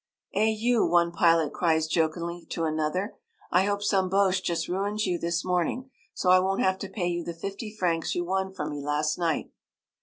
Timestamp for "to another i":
2.49-3.65